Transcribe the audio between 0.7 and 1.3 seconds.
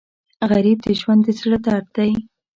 د ژوند د